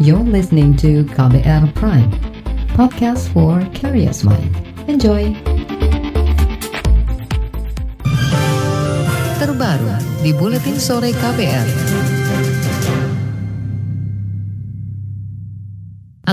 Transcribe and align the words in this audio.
You're 0.00 0.18
listening 0.18 0.76
to 0.78 1.04
KBR 1.04 1.72
Prime, 1.74 2.10
podcast 2.74 3.30
for 3.30 3.62
curious 3.70 4.24
mind. 4.26 4.50
Enjoy! 4.90 5.30
Terbaru 9.38 9.94
di 10.18 10.34
Buletin 10.34 10.82
Sore 10.82 11.14
KBR. 11.14 12.13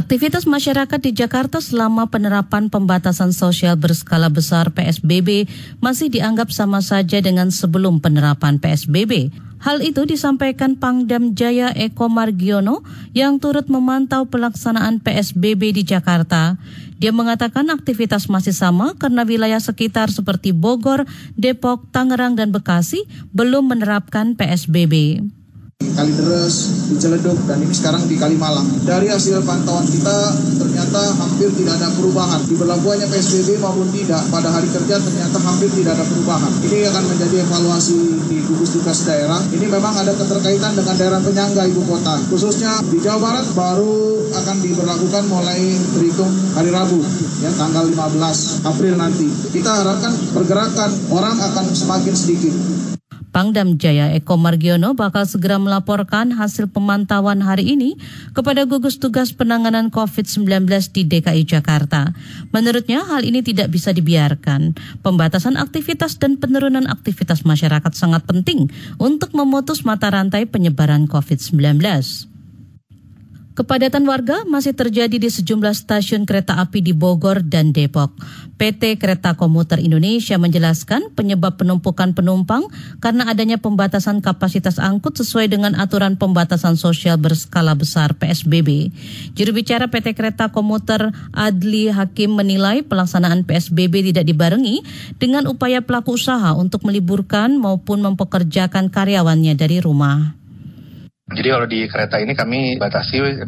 Aktivitas 0.01 0.49
masyarakat 0.49 0.97
di 0.97 1.13
Jakarta 1.13 1.61
selama 1.61 2.09
penerapan 2.09 2.73
pembatasan 2.73 3.37
sosial 3.37 3.77
berskala 3.77 4.33
besar 4.33 4.73
PSBB 4.73 5.45
masih 5.77 6.09
dianggap 6.09 6.49
sama 6.49 6.81
saja 6.81 7.21
dengan 7.21 7.53
sebelum 7.53 8.01
penerapan 8.01 8.57
PSBB. 8.57 9.29
Hal 9.61 9.85
itu 9.85 10.09
disampaikan 10.09 10.73
Pangdam 10.73 11.37
Jaya 11.37 11.69
Eko 11.77 12.09
Margiono 12.09 12.81
yang 13.13 13.37
turut 13.37 13.69
memantau 13.69 14.25
pelaksanaan 14.25 15.05
PSBB 15.05 15.69
di 15.69 15.85
Jakarta. 15.85 16.57
Dia 16.97 17.13
mengatakan 17.13 17.69
aktivitas 17.69 18.25
masih 18.25 18.57
sama 18.57 18.97
karena 18.97 19.21
wilayah 19.21 19.61
sekitar 19.61 20.09
seperti 20.09 20.49
Bogor, 20.49 21.05
Depok, 21.37 21.85
Tangerang, 21.93 22.33
dan 22.33 22.49
Bekasi 22.49 23.05
belum 23.37 23.69
menerapkan 23.69 24.33
PSBB. 24.33 25.21
Kalideres, 25.97 26.55
di 26.91 26.95
Ciledug, 27.01 27.37
dan 27.49 27.57
ini 27.63 27.73
sekarang 27.73 28.05
di 28.05 28.15
Kalimalang. 28.19 28.67
Dari 28.85 29.09
hasil 29.09 29.41
pantauan 29.41 29.85
kita, 29.89 30.17
ternyata 30.61 31.01
hampir 31.17 31.49
tidak 31.57 31.81
ada 31.81 31.89
perubahan. 31.97 32.41
Di 32.45 32.55
berlakuannya 32.55 33.07
PSBB 33.09 33.57
maupun 33.57 33.89
tidak, 33.89 34.21
pada 34.29 34.53
hari 34.53 34.69
kerja 34.69 35.01
ternyata 35.01 35.37
hampir 35.41 35.69
tidak 35.73 35.97
ada 35.97 36.05
perubahan. 36.05 36.51
Ini 36.61 36.77
akan 36.93 37.03
menjadi 37.09 37.35
evaluasi 37.47 37.99
di 38.29 38.37
gugus 38.45 38.77
tugas 38.77 39.03
daerah. 39.07 39.41
Ini 39.49 39.65
memang 39.65 39.93
ada 39.97 40.13
keterkaitan 40.13 40.77
dengan 40.77 40.95
daerah 40.95 41.19
penyangga 41.23 41.63
ibu 41.67 41.81
kota. 41.89 42.15
Khususnya 42.29 42.83
di 42.87 43.01
Jawa 43.01 43.19
Barat 43.19 43.47
baru 43.57 44.27
akan 44.31 44.57
diberlakukan 44.63 45.23
mulai 45.27 45.61
berhitung 45.97 46.31
hari 46.55 46.71
Rabu, 46.71 46.99
ya 47.43 47.51
tanggal 47.57 47.83
15 47.87 48.67
April 48.67 48.93
nanti. 48.95 49.27
Kita 49.51 49.71
harapkan 49.83 50.13
pergerakan 50.31 50.91
orang 51.11 51.35
akan 51.35 51.65
semakin 51.75 52.15
sedikit. 52.15 52.53
Pangdam 53.31 53.79
Jaya 53.79 54.11
Eko 54.11 54.35
Margiono 54.35 54.91
bakal 54.91 55.23
segera 55.23 55.55
melaporkan 55.55 56.35
hasil 56.35 56.67
pemantauan 56.67 57.39
hari 57.39 57.75
ini 57.75 57.95
kepada 58.35 58.67
gugus 58.67 58.99
tugas 58.99 59.31
penanganan 59.31 59.87
COVID-19 59.87 60.67
di 60.91 61.07
DKI 61.07 61.43
Jakarta. 61.47 62.11
Menurutnya 62.51 63.07
hal 63.07 63.23
ini 63.23 63.39
tidak 63.39 63.71
bisa 63.71 63.95
dibiarkan. 63.95 64.75
Pembatasan 64.99 65.55
aktivitas 65.55 66.19
dan 66.19 66.35
penurunan 66.35 66.87
aktivitas 66.91 67.47
masyarakat 67.47 67.91
sangat 67.95 68.27
penting 68.27 68.67
untuk 68.99 69.31
memutus 69.31 69.87
mata 69.87 70.11
rantai 70.11 70.43
penyebaran 70.43 71.07
COVID-19. 71.07 72.30
Kepadatan 73.61 74.09
warga 74.09 74.41
masih 74.49 74.73
terjadi 74.73 75.21
di 75.21 75.29
sejumlah 75.29 75.77
stasiun 75.77 76.25
kereta 76.25 76.57
api 76.57 76.81
di 76.81 76.97
Bogor 76.97 77.45
dan 77.45 77.69
Depok. 77.69 78.09
PT 78.57 78.97
Kereta 78.97 79.37
Komuter 79.37 79.77
Indonesia 79.77 80.33
menjelaskan 80.41 81.13
penyebab 81.13 81.61
penumpukan 81.61 82.17
penumpang 82.17 82.65
karena 82.97 83.29
adanya 83.29 83.61
pembatasan 83.61 84.17
kapasitas 84.17 84.81
angkut 84.81 85.13
sesuai 85.13 85.45
dengan 85.45 85.77
aturan 85.77 86.17
pembatasan 86.17 86.73
sosial 86.73 87.21
berskala 87.21 87.77
besar 87.77 88.17
PSBB. 88.17 88.89
Juru 89.37 89.53
bicara 89.53 89.93
PT 89.93 90.17
Kereta 90.17 90.49
Komuter 90.49 91.13
Adli 91.29 91.93
Hakim 91.93 92.33
menilai 92.33 92.81
pelaksanaan 92.81 93.45
PSBB 93.45 94.09
tidak 94.09 94.25
dibarengi 94.25 94.81
dengan 95.21 95.45
upaya 95.45 95.85
pelaku 95.85 96.17
usaha 96.17 96.57
untuk 96.57 96.81
meliburkan 96.81 97.61
maupun 97.61 98.01
mempekerjakan 98.01 98.89
karyawannya 98.89 99.53
dari 99.53 99.77
rumah. 99.77 100.40
Jadi 101.31 101.47
kalau 101.47 101.67
di 101.67 101.87
kereta 101.87 102.19
ini 102.19 102.35
kami 102.35 102.75
batasi 102.75 103.47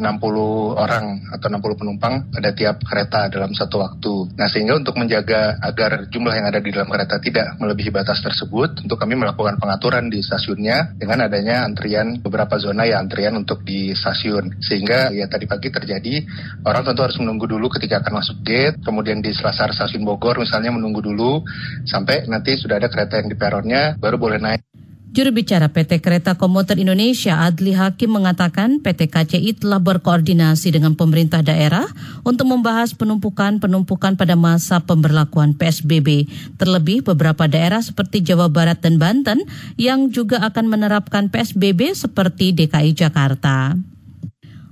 orang 0.72 1.20
atau 1.28 1.46
60 1.52 1.80
penumpang 1.80 2.14
pada 2.32 2.50
tiap 2.56 2.80
kereta 2.80 3.28
dalam 3.28 3.52
satu 3.52 3.76
waktu. 3.84 4.14
Nah 4.40 4.48
sehingga 4.48 4.80
untuk 4.80 4.96
menjaga 4.96 5.60
agar 5.60 6.08
jumlah 6.08 6.32
yang 6.32 6.48
ada 6.48 6.64
di 6.64 6.72
dalam 6.72 6.88
kereta 6.88 7.20
tidak 7.20 7.60
melebihi 7.60 7.92
batas 7.92 8.24
tersebut, 8.24 8.88
untuk 8.88 8.96
kami 8.96 9.20
melakukan 9.20 9.60
pengaturan 9.60 10.08
di 10.08 10.24
stasiunnya 10.24 10.96
dengan 10.96 11.28
adanya 11.28 11.68
antrian 11.68 12.24
beberapa 12.24 12.56
zona 12.56 12.88
ya 12.88 12.98
antrian 12.98 13.36
untuk 13.36 13.60
di 13.62 13.92
stasiun. 13.92 14.64
Sehingga 14.64 15.12
ya 15.12 15.28
tadi 15.28 15.44
pagi 15.44 15.68
terjadi 15.68 16.24
orang 16.64 16.88
tentu 16.88 17.04
harus 17.04 17.20
menunggu 17.20 17.44
dulu 17.44 17.68
ketika 17.68 18.00
akan 18.00 18.24
masuk 18.24 18.40
gate, 18.40 18.80
kemudian 18.80 19.20
di 19.20 19.30
selasar 19.36 19.76
stasiun 19.76 20.08
Bogor 20.08 20.40
misalnya 20.40 20.72
menunggu 20.72 21.04
dulu 21.04 21.44
sampai 21.84 22.24
nanti 22.32 22.56
sudah 22.56 22.80
ada 22.80 22.88
kereta 22.88 23.20
yang 23.20 23.28
di 23.28 23.36
peronnya 23.36 24.00
baru 24.00 24.16
boleh 24.16 24.40
naik. 24.40 24.83
Juru 25.14 25.30
bicara 25.30 25.70
PT 25.70 26.02
Kereta 26.02 26.34
Komuter 26.34 26.74
Indonesia 26.74 27.46
Adli 27.46 27.70
Hakim 27.70 28.18
mengatakan 28.18 28.82
PT 28.82 29.14
KCI 29.14 29.62
telah 29.62 29.78
berkoordinasi 29.78 30.74
dengan 30.74 30.98
pemerintah 30.98 31.38
daerah 31.38 31.86
untuk 32.26 32.50
membahas 32.50 32.98
penumpukan-penumpukan 32.98 34.18
pada 34.18 34.34
masa 34.34 34.82
pemberlakuan 34.82 35.54
PSBB. 35.54 36.26
Terlebih 36.58 37.06
beberapa 37.06 37.46
daerah 37.46 37.78
seperti 37.78 38.26
Jawa 38.26 38.50
Barat 38.50 38.82
dan 38.82 38.98
Banten 38.98 39.46
yang 39.78 40.10
juga 40.10 40.42
akan 40.42 40.66
menerapkan 40.66 41.30
PSBB 41.30 41.94
seperti 41.94 42.50
DKI 42.50 42.98
Jakarta. 42.98 43.78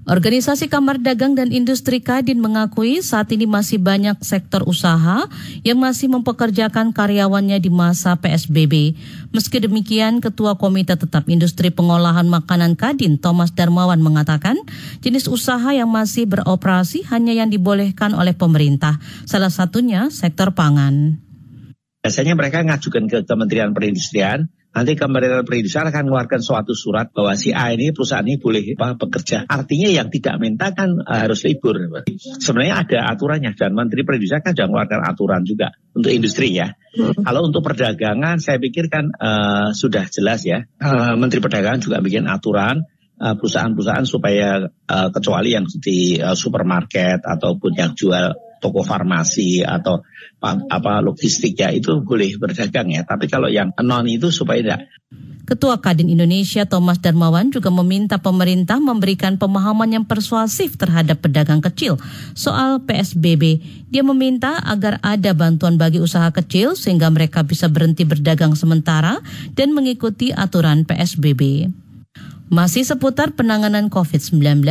Organisasi 0.03 0.67
Kamar 0.67 0.99
Dagang 0.99 1.39
dan 1.39 1.55
Industri 1.55 2.03
Kadin 2.03 2.43
mengakui 2.43 2.99
saat 3.07 3.31
ini 3.31 3.47
masih 3.47 3.79
banyak 3.79 4.19
sektor 4.27 4.67
usaha 4.67 5.31
yang 5.63 5.79
masih 5.79 6.11
mempekerjakan 6.11 6.91
karyawannya 6.91 7.63
di 7.63 7.71
masa 7.71 8.19
PSBB. 8.19 8.99
Meski 9.31 9.63
demikian, 9.63 10.19
Ketua 10.19 10.59
Komite 10.59 10.99
Tetap 10.99 11.31
Industri 11.31 11.71
Pengolahan 11.71 12.27
Makanan 12.27 12.75
Kadin 12.75 13.15
Thomas 13.15 13.55
Darmawan 13.55 14.03
mengatakan 14.03 14.59
jenis 15.07 15.31
usaha 15.31 15.71
yang 15.71 15.87
masih 15.87 16.27
beroperasi 16.27 17.07
hanya 17.07 17.39
yang 17.39 17.55
dibolehkan 17.55 18.19
oleh 18.19 18.35
pemerintah, 18.35 18.99
salah 19.23 19.55
satunya 19.55 20.11
sektor 20.11 20.51
pangan. 20.51 21.23
Biasanya 22.03 22.35
mereka 22.35 22.67
ngajukan 22.67 23.07
ke 23.07 23.19
Kementerian 23.23 23.71
Perindustrian, 23.71 24.51
nanti 24.73 24.97
Kementerian 24.97 25.45
Perindustrian 25.45 25.89
akan 25.93 26.09
mengeluarkan 26.09 26.41
suatu 26.41 26.73
surat 26.73 27.13
bahwa 27.13 27.37
si 27.37 27.53
A 27.53 27.71
ini 27.73 27.93
perusahaan 27.93 28.25
ini 28.25 28.41
boleh 28.41 28.77
apa, 28.77 28.97
bekerja. 28.97 29.45
Artinya 29.47 29.89
yang 29.93 30.09
tidak 30.09 30.41
minta 30.41 30.73
kan 30.73 30.97
uh, 30.99 31.19
harus 31.29 31.45
libur. 31.45 31.77
Sebenarnya 32.17 32.83
ada 32.83 32.99
aturannya 33.13 33.53
dan 33.53 33.77
Menteri 33.77 34.03
Perindustrian 34.03 34.43
kan 34.43 34.53
sudah 34.57 34.69
mengeluarkan 34.73 35.01
aturan 35.05 35.43
juga 35.45 35.77
untuk 35.93 36.11
industri 36.11 36.57
ya. 36.57 36.73
Hmm. 36.97 37.21
Kalau 37.21 37.49
untuk 37.49 37.61
perdagangan 37.65 38.41
saya 38.41 38.57
pikir 38.59 38.89
kan 38.89 39.13
uh, 39.13 39.71
sudah 39.77 40.09
jelas 40.09 40.45
ya. 40.49 40.65
Uh, 40.81 41.15
Menteri 41.21 41.45
Perdagangan 41.45 41.81
juga 41.81 42.01
bikin 42.01 42.27
aturan 42.29 42.85
perusahaan-perusahaan 43.23 44.03
supaya 44.03 44.67
uh, 44.67 45.09
kecuali 45.15 45.55
yang 45.55 45.63
di 45.71 46.19
uh, 46.19 46.35
supermarket 46.35 47.23
ataupun 47.23 47.71
yang 47.71 47.95
jual 47.95 48.35
toko 48.63 48.87
farmasi 48.87 49.67
atau 49.67 50.07
apa 50.47 51.03
logistik 51.03 51.59
ya 51.59 51.75
itu 51.75 51.99
boleh 52.07 52.39
berdagang 52.39 52.95
ya. 52.95 53.03
Tapi 53.03 53.27
kalau 53.27 53.51
yang 53.51 53.75
non 53.83 54.07
itu 54.07 54.31
supaya 54.31 54.63
tidak. 54.63 54.81
Ketua 55.43 55.83
Kadin 55.83 56.07
Indonesia 56.07 56.63
Thomas 56.71 57.03
Darmawan 57.03 57.51
juga 57.51 57.67
meminta 57.75 58.23
pemerintah 58.23 58.79
memberikan 58.79 59.35
pemahaman 59.35 59.91
yang 59.91 60.05
persuasif 60.07 60.79
terhadap 60.79 61.19
pedagang 61.19 61.59
kecil 61.59 61.99
soal 62.39 62.79
PSBB. 62.87 63.59
Dia 63.91 64.07
meminta 64.07 64.63
agar 64.63 65.03
ada 65.03 65.35
bantuan 65.35 65.75
bagi 65.75 65.99
usaha 65.99 66.31
kecil 66.31 66.79
sehingga 66.79 67.11
mereka 67.11 67.43
bisa 67.43 67.67
berhenti 67.67 68.07
berdagang 68.07 68.55
sementara 68.55 69.19
dan 69.59 69.75
mengikuti 69.75 70.31
aturan 70.31 70.87
PSBB. 70.87 71.67
Masih 72.47 72.87
seputar 72.87 73.35
penanganan 73.35 73.91
COVID-19, 73.91 74.63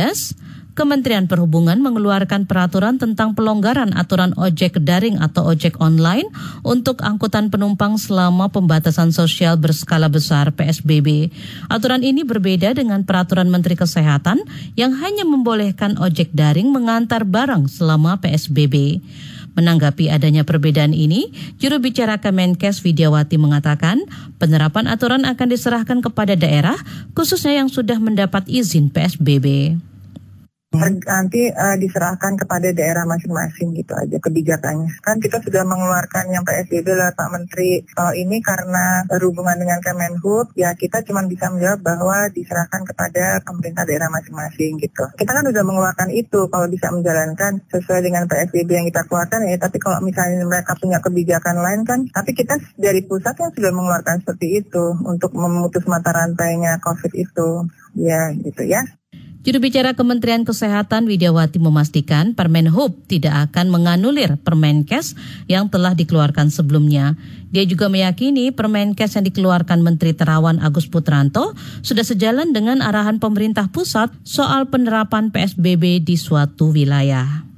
Kementerian 0.72 1.28
Perhubungan 1.28 1.84
mengeluarkan 1.84 2.48
peraturan 2.48 2.96
tentang 2.96 3.36
pelonggaran 3.36 3.92
aturan 3.92 4.32
ojek 4.40 4.80
daring 4.80 5.20
atau 5.20 5.52
ojek 5.52 5.76
online 5.84 6.24
untuk 6.64 7.04
angkutan 7.04 7.52
penumpang 7.52 8.00
selama 8.00 8.48
pembatasan 8.48 9.12
sosial 9.12 9.60
berskala 9.60 10.08
besar 10.08 10.48
PSBB. 10.56 11.28
Aturan 11.68 12.00
ini 12.00 12.24
berbeda 12.24 12.72
dengan 12.72 13.04
peraturan 13.04 13.52
Menteri 13.52 13.76
Kesehatan 13.76 14.48
yang 14.72 14.96
hanya 14.96 15.28
membolehkan 15.28 16.00
ojek 16.00 16.32
daring 16.32 16.72
mengantar 16.72 17.28
barang 17.28 17.68
selama 17.68 18.16
PSBB. 18.24 19.04
Menanggapi 19.52 20.08
adanya 20.08 20.48
perbedaan 20.48 20.96
ini, 20.96 21.28
juru 21.60 21.84
bicara 21.84 22.16
Kemenkes 22.16 22.80
Widiawati 22.80 23.36
mengatakan 23.36 24.00
penerapan 24.40 24.88
aturan 24.88 25.28
akan 25.28 25.48
diserahkan 25.52 26.00
kepada 26.00 26.32
daerah 26.32 26.80
khususnya 27.12 27.60
yang 27.60 27.68
sudah 27.68 28.00
mendapat 28.00 28.48
izin 28.48 28.88
PSBB 28.88 29.76
nanti 30.80 31.52
uh, 31.52 31.76
diserahkan 31.76 32.34
kepada 32.40 32.72
daerah 32.72 33.04
masing-masing 33.04 33.76
gitu 33.76 33.92
aja 33.92 34.16
kebijakannya. 34.16 34.88
Kan 35.04 35.20
kita 35.20 35.38
sudah 35.44 35.62
mengeluarkan 35.68 36.32
yang 36.32 36.42
PSBB 36.42 36.96
lah 36.96 37.12
Pak 37.12 37.28
Menteri. 37.28 37.84
Kalau 37.92 38.12
ini 38.16 38.40
karena 38.40 39.04
berhubungan 39.04 39.56
dengan 39.60 39.78
Kemenhub, 39.84 40.56
ya 40.56 40.72
kita 40.72 41.04
cuma 41.04 41.24
bisa 41.28 41.52
menjawab 41.52 41.84
bahwa 41.84 42.16
diserahkan 42.32 42.82
kepada 42.88 43.44
pemerintah 43.44 43.84
daerah 43.84 44.08
masing-masing 44.08 44.80
gitu. 44.80 45.04
Kita 45.20 45.30
kan 45.36 45.44
sudah 45.44 45.64
mengeluarkan 45.64 46.08
itu 46.10 46.48
kalau 46.48 46.66
bisa 46.72 46.88
menjalankan 46.88 47.60
sesuai 47.68 48.00
dengan 48.00 48.24
PSBB 48.24 48.70
yang 48.72 48.86
kita 48.88 49.04
keluarkan 49.06 49.44
ya. 49.44 49.60
Tapi 49.60 49.76
kalau 49.76 50.00
misalnya 50.00 50.42
mereka 50.48 50.72
punya 50.80 50.98
kebijakan 51.04 51.60
lain 51.60 51.80
kan, 51.84 52.00
tapi 52.08 52.32
kita 52.32 52.56
dari 52.80 53.04
pusat 53.04 53.36
yang 53.36 53.52
sudah 53.52 53.72
mengeluarkan 53.76 54.24
seperti 54.24 54.64
itu 54.64 54.96
untuk 55.04 55.36
memutus 55.36 55.84
mata 55.84 56.16
rantainya 56.16 56.80
COVID 56.80 57.12
itu. 57.12 57.68
Ya 57.92 58.32
gitu 58.32 58.64
ya. 58.64 59.01
Juru 59.42 59.58
bicara 59.58 59.98
Kementerian 59.98 60.46
Kesehatan 60.46 61.10
Widiawati 61.10 61.58
memastikan 61.58 62.30
Permen 62.30 62.70
Hub 62.70 62.94
tidak 63.10 63.50
akan 63.50 63.74
menganulir 63.74 64.38
Permenkes 64.38 65.18
yang 65.50 65.66
telah 65.66 65.98
dikeluarkan 65.98 66.46
sebelumnya. 66.54 67.18
Dia 67.50 67.66
juga 67.66 67.90
meyakini 67.90 68.54
Permenkes 68.54 69.18
yang 69.18 69.26
dikeluarkan 69.26 69.82
Menteri 69.82 70.14
Terawan 70.14 70.62
Agus 70.62 70.86
Putranto 70.86 71.58
sudah 71.82 72.06
sejalan 72.06 72.54
dengan 72.54 72.86
arahan 72.86 73.18
pemerintah 73.18 73.66
pusat 73.66 74.14
soal 74.22 74.70
penerapan 74.70 75.34
PSBB 75.34 76.06
di 76.06 76.14
suatu 76.14 76.70
wilayah. 76.70 77.51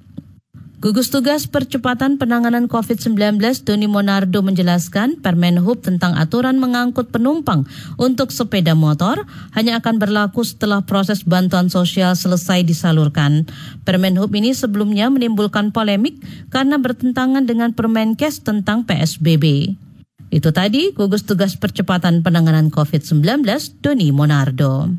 Gugus 0.84 1.08
Tugas 1.08 1.48
Percepatan 1.48 2.20
Penanganan 2.20 2.68
COVID-19 2.68 3.40
Doni 3.64 3.88
Monardo 3.88 4.44
menjelaskan 4.44 5.16
Permen 5.16 5.56
Hub 5.64 5.80
tentang 5.80 6.12
aturan 6.12 6.60
mengangkut 6.60 7.08
penumpang 7.08 7.64
untuk 7.96 8.28
sepeda 8.28 8.76
motor 8.76 9.24
hanya 9.56 9.80
akan 9.80 9.96
berlaku 9.96 10.44
setelah 10.44 10.84
proses 10.84 11.24
bantuan 11.24 11.72
sosial 11.72 12.12
selesai 12.12 12.68
disalurkan. 12.68 13.48
Permen 13.88 14.20
Hub 14.20 14.28
ini 14.36 14.52
sebelumnya 14.52 15.08
menimbulkan 15.08 15.72
polemik 15.72 16.20
karena 16.52 16.76
bertentangan 16.76 17.48
dengan 17.48 17.72
Permenkes 17.72 18.44
tentang 18.44 18.84
PSBB. 18.84 19.80
Itu 20.28 20.52
tadi 20.52 20.92
Gugus 20.92 21.24
Tugas 21.24 21.56
Percepatan 21.56 22.20
Penanganan 22.20 22.68
COVID-19 22.68 23.24
Doni 23.80 24.12
Monardo. 24.12 24.92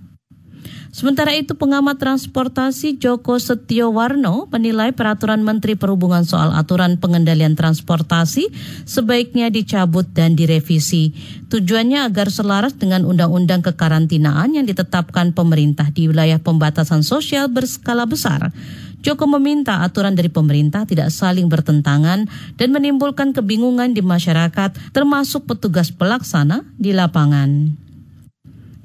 Sementara 0.95 1.36
itu 1.36 1.59
pengamat 1.59 2.00
transportasi 2.00 2.95
Joko 2.95 3.36
Setiowarno 3.36 4.47
menilai 4.47 4.95
peraturan 4.95 5.44
Menteri 5.44 5.75
Perhubungan 5.75 6.24
soal 6.24 6.56
aturan 6.56 6.95
pengendalian 7.03 7.51
transportasi 7.51 8.47
sebaiknya 8.88 9.51
dicabut 9.51 10.07
dan 10.15 10.39
direvisi. 10.39 11.12
Tujuannya 11.51 12.07
agar 12.07 12.31
selaras 12.31 12.80
dengan 12.80 13.03
undang-undang 13.03 13.59
kekarantinaan 13.59 14.56
yang 14.56 14.63
ditetapkan 14.63 15.36
pemerintah 15.36 15.92
di 15.92 16.07
wilayah 16.07 16.39
pembatasan 16.39 17.03
sosial 17.03 17.51
berskala 17.51 18.07
besar. 18.07 18.56
Joko 19.03 19.27
meminta 19.27 19.83
aturan 19.83 20.15
dari 20.15 20.31
pemerintah 20.31 20.88
tidak 20.88 21.12
saling 21.12 21.51
bertentangan 21.51 22.24
dan 22.56 22.69
menimbulkan 22.71 23.36
kebingungan 23.36 23.92
di 23.92 24.00
masyarakat 24.00 24.95
termasuk 24.95 25.44
petugas 25.44 25.92
pelaksana 25.92 26.63
di 26.80 26.95
lapangan. 26.95 27.83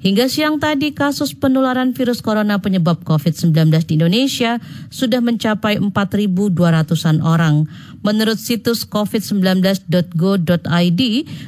Hingga 0.01 0.33
siang 0.33 0.57
tadi 0.57 0.97
kasus 0.97 1.37
penularan 1.37 1.93
virus 1.93 2.25
corona 2.25 2.57
penyebab 2.57 3.05
COVID-19 3.05 3.53
di 3.85 4.01
Indonesia 4.01 4.57
sudah 4.89 5.21
mencapai 5.21 5.77
4.200-an 5.77 7.21
orang. 7.21 7.69
Menurut 8.01 8.41
situs 8.41 8.81
covid19.go.id, 8.89 11.01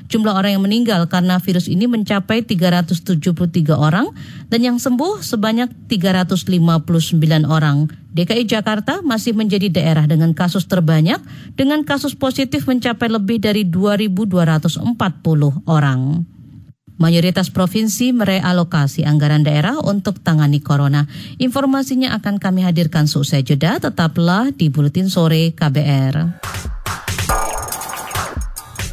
jumlah 0.05 0.33
orang 0.37 0.53
yang 0.53 0.61
meninggal 0.61 1.09
karena 1.09 1.41
virus 1.41 1.65
ini 1.65 1.89
mencapai 1.89 2.45
373 2.45 3.73
orang 3.73 4.13
dan 4.53 4.61
yang 4.61 4.77
sembuh 4.77 5.25
sebanyak 5.25 5.73
359 5.89 6.53
orang. 7.49 7.89
DKI 8.13 8.45
Jakarta 8.45 9.01
masih 9.01 9.33
menjadi 9.33 9.73
daerah 9.73 10.05
dengan 10.05 10.37
kasus 10.37 10.69
terbanyak 10.69 11.17
dengan 11.57 11.81
kasus 11.81 12.13
positif 12.13 12.69
mencapai 12.69 13.09
lebih 13.09 13.41
dari 13.41 13.65
2.240 13.65 14.85
orang. 15.65 16.29
Mayoritas 17.01 17.49
provinsi 17.49 18.13
merealokasi 18.13 19.01
anggaran 19.07 19.41
daerah 19.41 19.81
untuk 19.81 20.21
tangani 20.21 20.61
corona. 20.61 21.09
Informasinya 21.41 22.13
akan 22.17 22.37
kami 22.37 22.61
hadirkan 22.61 23.09
seusai 23.09 23.41
jeda, 23.41 23.81
tetaplah 23.81 24.53
di 24.53 24.69
Buletin 24.69 25.09
Sore 25.09 25.53
KBR. 25.57 26.43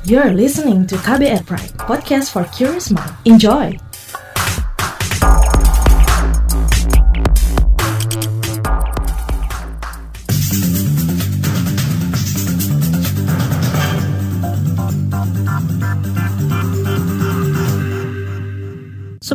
You're 0.09 0.33
listening 0.33 0.89
to 0.89 0.97
KBR 0.97 1.45
Pride, 1.45 1.77
podcast 1.85 2.33
for 2.33 2.49
curious 2.57 2.89
mind. 2.89 3.13
Enjoy! 3.29 3.90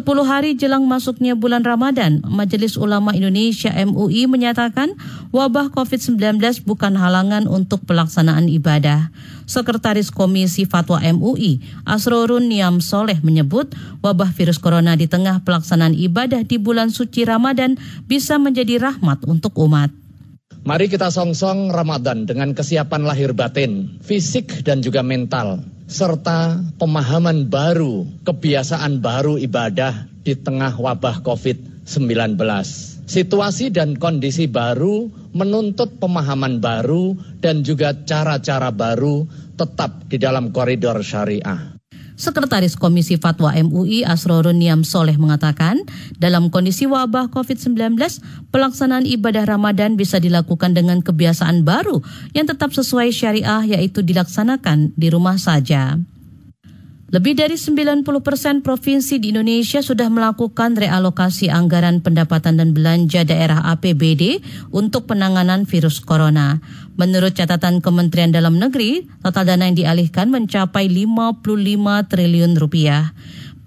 10 0.05 0.21
hari 0.21 0.53
jelang 0.53 0.85
masuknya 0.85 1.33
bulan 1.33 1.65
Ramadan, 1.65 2.21
Majelis 2.29 2.77
Ulama 2.77 3.17
Indonesia 3.17 3.73
MUI 3.73 4.29
menyatakan 4.29 4.93
wabah 5.33 5.73
COVID-19 5.73 6.37
bukan 6.61 6.93
halangan 6.93 7.49
untuk 7.49 7.81
pelaksanaan 7.89 8.45
ibadah. 8.45 9.09
Sekretaris 9.49 10.13
Komisi 10.13 10.69
Fatwa 10.69 11.01
MUI, 11.01 11.57
Asrorun 11.89 12.45
Niam 12.45 12.85
Soleh 12.85 13.17
menyebut 13.25 13.73
wabah 14.05 14.29
virus 14.29 14.61
corona 14.61 14.93
di 14.93 15.09
tengah 15.09 15.41
pelaksanaan 15.41 15.97
ibadah 15.97 16.45
di 16.45 16.61
bulan 16.61 16.93
suci 16.93 17.25
Ramadan 17.25 17.73
bisa 18.05 18.37
menjadi 18.37 18.77
rahmat 18.77 19.25
untuk 19.25 19.57
umat. 19.57 20.04
Mari 20.65 20.89
kita 20.89 21.13
song-song 21.13 21.69
Ramadan 21.69 22.25
dengan 22.25 22.49
kesiapan 22.57 23.05
lahir 23.05 23.37
batin, 23.37 24.01
fisik 24.01 24.65
dan 24.65 24.81
juga 24.81 25.05
mental 25.05 25.61
serta 25.85 26.57
pemahaman 26.81 27.45
baru, 27.45 28.09
kebiasaan 28.25 28.97
baru 28.97 29.37
ibadah 29.37 30.09
di 30.25 30.33
tengah 30.33 30.73
wabah 30.73 31.21
COVID-19. 31.21 32.41
Situasi 33.05 33.69
dan 33.69 33.93
kondisi 33.93 34.49
baru 34.49 35.05
menuntut 35.37 36.01
pemahaman 36.01 36.57
baru 36.57 37.13
dan 37.37 37.61
juga 37.61 37.93
cara-cara 38.01 38.73
baru 38.73 39.29
tetap 39.61 40.09
di 40.09 40.17
dalam 40.17 40.49
koridor 40.49 41.05
syariah. 41.05 41.74
Sekretaris 42.15 42.79
Komisi 42.79 43.19
Fatwa 43.19 43.51
MUI 43.51 44.07
Asrorun 44.07 44.55
Niam 44.55 44.87
Soleh 44.87 45.19
mengatakan, 45.19 45.83
dalam 46.15 46.47
kondisi 46.47 46.87
wabah 46.87 47.27
COVID-19, 47.27 47.99
pelaksanaan 48.55 49.03
ibadah 49.03 49.43
Ramadan 49.43 49.99
bisa 49.99 50.15
dilakukan 50.23 50.71
dengan 50.71 51.03
kebiasaan 51.03 51.67
baru 51.67 51.99
yang 52.31 52.47
tetap 52.47 52.71
sesuai 52.71 53.11
syariah 53.11 53.67
yaitu 53.67 53.99
dilaksanakan 53.99 54.95
di 54.95 55.11
rumah 55.11 55.35
saja. 55.35 55.99
Lebih 57.15 57.39
dari 57.39 57.55
90 57.55 58.03
persen 58.19 58.59
provinsi 58.59 59.23
di 59.23 59.31
Indonesia 59.31 59.79
sudah 59.79 60.11
melakukan 60.11 60.75
realokasi 60.75 61.47
anggaran 61.47 62.03
pendapatan 62.03 62.59
dan 62.59 62.75
belanja 62.75 63.23
daerah 63.23 63.63
APBD 63.71 64.43
untuk 64.75 65.07
penanganan 65.07 65.63
virus 65.63 66.03
corona. 66.03 66.59
Menurut 66.99 67.31
catatan 67.31 67.79
Kementerian 67.79 68.35
Dalam 68.35 68.59
Negeri, 68.59 69.07
total 69.23 69.47
dana 69.47 69.63
yang 69.63 69.79
dialihkan 69.79 70.27
mencapai 70.27 70.91
55 70.91 72.11
triliun 72.11 72.59
rupiah. 72.59 73.15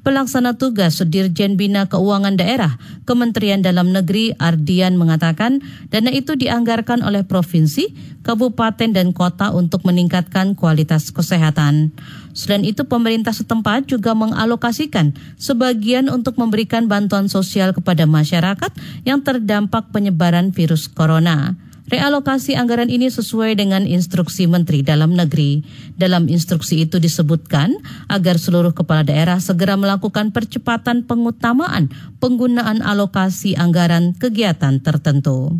Pelaksana 0.04 0.60
tugas 0.60 1.00
Dirjen 1.04 1.60
Bina 1.60 1.84
Keuangan 1.84 2.36
Daerah 2.36 2.80
Kementerian 3.08 3.60
Dalam 3.60 3.92
Negeri 3.92 4.32
Ardian 4.36 4.96
mengatakan 5.00 5.64
dana 5.92 6.08
itu 6.08 6.32
dianggarkan 6.32 7.00
oleh 7.00 7.24
provinsi, 7.24 7.92
kabupaten 8.24 8.92
dan 8.92 9.16
kota 9.16 9.52
untuk 9.52 9.84
meningkatkan 9.88 10.56
kualitas 10.56 11.12
kesehatan. 11.12 11.92
Selain 12.38 12.62
itu 12.62 12.86
pemerintah 12.86 13.34
setempat 13.34 13.90
juga 13.90 14.14
mengalokasikan 14.14 15.10
sebagian 15.34 16.06
untuk 16.06 16.38
memberikan 16.38 16.86
bantuan 16.86 17.26
sosial 17.26 17.74
kepada 17.74 18.06
masyarakat 18.06 18.70
yang 19.02 19.26
terdampak 19.26 19.90
penyebaran 19.90 20.54
virus 20.54 20.86
corona. 20.86 21.58
Realokasi 21.88 22.54
anggaran 22.54 22.92
ini 22.92 23.10
sesuai 23.10 23.58
dengan 23.58 23.88
instruksi 23.88 24.46
Menteri 24.46 24.84
Dalam 24.86 25.18
Negeri. 25.18 25.66
Dalam 25.98 26.30
instruksi 26.30 26.84
itu 26.84 27.02
disebutkan 27.02 27.74
agar 28.12 28.38
seluruh 28.38 28.76
kepala 28.76 29.02
daerah 29.02 29.40
segera 29.42 29.74
melakukan 29.74 30.30
percepatan 30.30 31.08
pengutamaan 31.08 31.90
penggunaan 32.22 32.84
alokasi 32.84 33.58
anggaran 33.58 34.14
kegiatan 34.14 34.78
tertentu. 34.78 35.58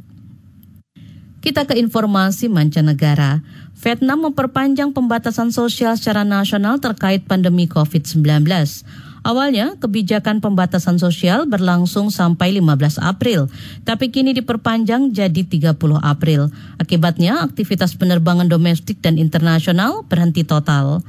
Kita 1.49 1.65
ke 1.65 1.81
informasi 1.81 2.53
mancanegara. 2.53 3.41
Vietnam 3.81 4.29
memperpanjang 4.29 4.93
pembatasan 4.93 5.49
sosial 5.49 5.97
secara 5.97 6.21
nasional 6.21 6.77
terkait 6.77 7.25
pandemi 7.25 7.65
COVID-19. 7.65 8.45
Awalnya, 9.25 9.81
kebijakan 9.81 10.45
pembatasan 10.45 11.01
sosial 11.01 11.49
berlangsung 11.49 12.13
sampai 12.13 12.53
15 12.61 13.01
April, 13.01 13.49
tapi 13.89 14.13
kini 14.13 14.37
diperpanjang 14.37 15.17
jadi 15.17 15.41
30 15.41 15.73
April. 16.05 16.53
Akibatnya, 16.77 17.41
aktivitas 17.41 17.97
penerbangan 17.97 18.53
domestik 18.53 19.01
dan 19.01 19.17
internasional 19.17 20.05
berhenti 20.05 20.45
total. 20.45 21.01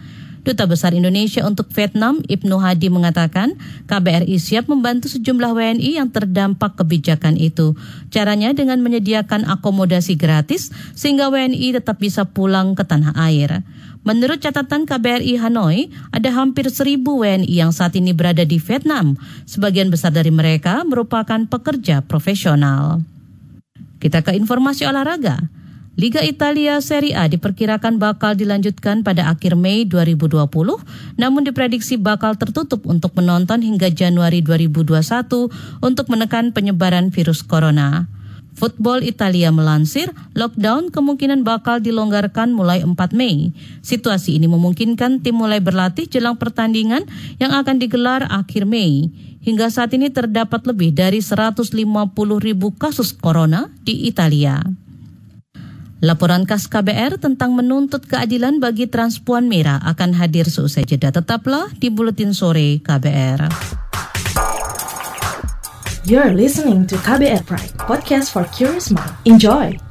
Duta 0.50 0.66
Besar 0.66 0.98
Indonesia 0.98 1.46
untuk 1.46 1.70
Vietnam, 1.78 2.26
Ibnu 2.26 2.58
Hadi 2.58 2.90
mengatakan, 2.90 3.54
KBRI 3.86 4.34
siap 4.42 4.66
membantu 4.66 5.06
sejumlah 5.06 5.54
WNI 5.54 6.02
yang 6.02 6.10
terdampak 6.10 6.74
kebijakan 6.74 7.38
itu. 7.38 7.78
Caranya 8.10 8.50
dengan 8.58 8.82
menyediakan 8.82 9.46
akomodasi 9.46 10.18
gratis 10.18 10.74
sehingga 10.98 11.30
WNI 11.30 11.78
tetap 11.78 12.02
bisa 12.02 12.26
pulang 12.26 12.74
ke 12.74 12.82
tanah 12.82 13.14
air. 13.30 13.62
Menurut 14.02 14.42
catatan 14.42 14.90
KBRI 14.90 15.38
Hanoi, 15.38 15.94
ada 16.10 16.34
hampir 16.34 16.66
seribu 16.74 17.22
WNI 17.22 17.46
yang 17.46 17.70
saat 17.70 17.94
ini 17.94 18.10
berada 18.10 18.42
di 18.42 18.58
Vietnam. 18.58 19.22
Sebagian 19.46 19.94
besar 19.94 20.18
dari 20.18 20.34
mereka 20.34 20.82
merupakan 20.82 21.46
pekerja 21.46 22.02
profesional. 22.02 23.06
Kita 24.02 24.26
ke 24.26 24.34
informasi 24.34 24.90
olahraga. 24.90 25.46
Liga 26.00 26.24
Italia 26.24 26.80
Serie 26.80 27.12
A 27.12 27.28
diperkirakan 27.28 28.00
bakal 28.00 28.32
dilanjutkan 28.32 29.04
pada 29.04 29.28
akhir 29.28 29.60
Mei 29.60 29.84
2020, 29.84 30.48
namun 31.20 31.42
diprediksi 31.44 32.00
bakal 32.00 32.40
tertutup 32.40 32.88
untuk 32.88 33.20
penonton 33.20 33.60
hingga 33.60 33.92
Januari 33.92 34.40
2021 34.40 34.96
untuk 35.84 36.06
menekan 36.08 36.56
penyebaran 36.56 37.12
virus 37.12 37.44
corona. 37.44 38.08
Football 38.56 39.04
Italia 39.04 39.52
melansir, 39.52 40.16
lockdown 40.40 40.88
kemungkinan 40.88 41.44
bakal 41.44 41.84
dilonggarkan 41.84 42.56
mulai 42.56 42.80
4 42.80 42.96
Mei. 43.12 43.52
Situasi 43.84 44.40
ini 44.40 44.48
memungkinkan 44.48 45.20
tim 45.20 45.36
mulai 45.36 45.60
berlatih 45.60 46.08
jelang 46.08 46.40
pertandingan 46.40 47.04
yang 47.44 47.52
akan 47.52 47.76
digelar 47.76 48.24
akhir 48.32 48.64
Mei. 48.64 49.12
Hingga 49.44 49.68
saat 49.68 49.92
ini 49.92 50.08
terdapat 50.08 50.64
lebih 50.64 50.96
dari 50.96 51.20
150 51.20 51.76
ribu 52.40 52.72
kasus 52.80 53.12
corona 53.12 53.68
di 53.84 54.08
Italia. 54.08 54.79
Laporan 56.00 56.48
khas 56.48 56.72
KBR 56.72 57.20
tentang 57.20 57.52
menuntut 57.52 58.08
keadilan 58.08 58.64
bagi 58.64 58.88
transpuan 58.88 59.52
merah 59.52 59.84
akan 59.84 60.16
hadir 60.16 60.48
seusai 60.48 60.88
jeda. 60.88 61.12
Tetaplah 61.12 61.76
di 61.76 61.92
Buletin 61.92 62.32
Sore 62.32 62.80
KBR. 62.80 63.52
You're 66.08 66.32
listening 66.32 66.88
to 66.88 66.96
KBR 67.04 67.44
Pride, 67.44 67.76
podcast 67.84 68.32
for 68.32 68.48
curious 68.56 68.88
mind. 68.96 69.12
Enjoy! 69.28 69.89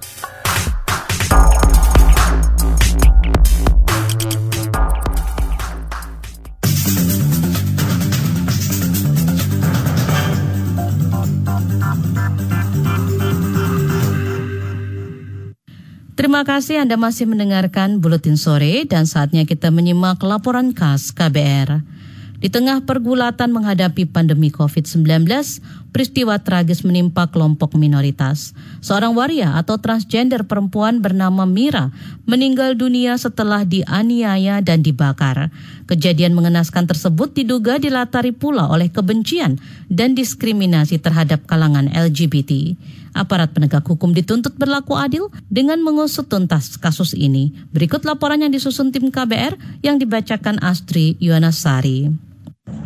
Terima 16.29 16.45
kasih 16.45 16.85
Anda 16.85 17.01
masih 17.01 17.25
mendengarkan 17.25 18.05
Buletin 18.05 18.37
Sore 18.37 18.85
dan 18.85 19.09
saatnya 19.09 19.49
kita 19.49 19.73
menyimak 19.73 20.21
laporan 20.21 20.77
khas 20.77 21.09
KBR. 21.09 21.81
Di 22.37 22.53
tengah 22.53 22.85
pergulatan 22.85 23.49
menghadapi 23.49 24.05
pandemi 24.05 24.53
COVID-19, 24.53 25.25
peristiwa 25.89 26.37
tragis 26.37 26.85
menimpa 26.85 27.33
kelompok 27.33 27.81
minoritas. 27.81 28.53
Seorang 28.85 29.17
waria 29.17 29.57
atau 29.57 29.81
transgender 29.81 30.45
perempuan 30.45 31.01
bernama 31.01 31.49
Mira 31.49 31.97
meninggal 32.29 32.77
dunia 32.77 33.17
setelah 33.17 33.65
dianiaya 33.65 34.61
dan 34.61 34.85
dibakar. 34.85 35.49
Kejadian 35.89 36.37
mengenaskan 36.37 36.85
tersebut 36.85 37.33
diduga 37.33 37.81
dilatari 37.81 38.37
pula 38.37 38.69
oleh 38.69 38.93
kebencian 38.93 39.57
dan 39.89 40.13
diskriminasi 40.13 41.01
terhadap 41.01 41.49
kalangan 41.49 41.89
LGBT. 41.89 42.77
Aparat 43.19 43.51
penegak 43.51 43.83
hukum 43.83 44.15
dituntut 44.15 44.55
berlaku 44.55 44.95
adil 44.95 45.27
dengan 45.51 45.83
mengusut 45.83 46.31
tuntas 46.31 46.79
kasus 46.79 47.19
ini. 47.19 47.51
Berikut 47.75 48.07
laporan 48.07 48.39
yang 48.39 48.55
disusun 48.55 48.95
tim 48.95 49.11
KBR 49.11 49.83
yang 49.83 49.99
dibacakan 49.99 50.63
Astri 50.63 51.19
Yuwanasari. 51.19 52.15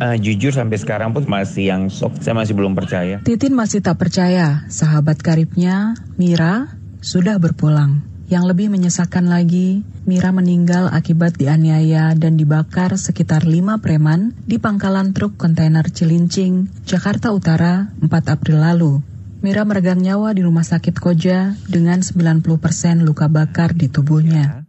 Uh, 0.01 0.17
jujur 0.17 0.49
sampai 0.49 0.81
sekarang 0.81 1.13
pun 1.13 1.21
masih 1.29 1.69
yang 1.69 1.85
shock, 1.85 2.17
saya 2.17 2.33
masih 2.33 2.57
belum 2.57 2.73
percaya. 2.73 3.21
Titin 3.21 3.53
masih 3.53 3.85
tak 3.85 4.01
percaya, 4.01 4.65
sahabat 4.73 5.21
karibnya, 5.21 5.93
Mira, 6.17 6.73
sudah 7.03 7.37
berpulang. 7.37 8.01
Yang 8.25 8.55
lebih 8.55 8.67
menyesakan 8.73 9.29
lagi, 9.29 9.85
Mira 10.09 10.33
meninggal 10.33 10.89
akibat 10.89 11.37
dianiaya 11.37 12.17
dan 12.17 12.41
dibakar 12.41 12.97
sekitar 12.97 13.45
lima 13.45 13.77
preman 13.85 14.33
di 14.49 14.57
pangkalan 14.57 15.13
truk 15.13 15.37
kontainer 15.37 15.85
Cilincing, 15.93 16.65
Jakarta 16.89 17.29
Utara, 17.29 17.93
4 18.01 18.09
April 18.33 18.65
lalu. 18.65 19.12
Mira 19.43 19.67
meregang 19.67 19.99
nyawa 19.99 20.31
di 20.31 20.39
rumah 20.39 20.63
sakit 20.63 21.03
Koja 21.03 21.59
dengan 21.67 21.99
90% 21.99 23.03
luka 23.03 23.27
bakar 23.27 23.75
di 23.75 23.91
tubuhnya 23.91 24.62